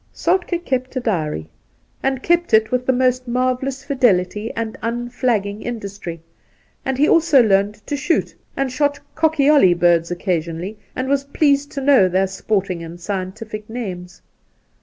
Soltkd 0.15 0.65
kept 0.65 0.95
a 0.95 0.99
diary, 0.99 1.47
and 2.01 2.23
kept 2.23 2.55
it 2.55 2.71
with 2.71 2.87
the 2.87 2.91
most 2.91 3.27
marvellous 3.27 3.83
fidelity 3.83 4.51
and 4.55 4.75
unflagging 4.81 5.61
industry, 5.61 6.21
and 6.83 6.97
he 6.97 7.07
also 7.07 7.39
learned 7.43 7.75
to 7.85 7.95
shoot, 7.95 8.33
and 8.57 8.71
shot 8.71 8.99
cockyoUy 9.15 9.77
birds 9.77 10.09
occasionally, 10.09 10.79
and 10.95 11.07
was 11.07 11.25
pleased 11.25 11.71
to 11.73 11.81
know 11.81 12.09
their 12.09 12.25
sport 12.25 12.71
ing 12.71 12.81
and 12.83 12.99
scientific 12.99 13.69
names. 13.69 14.23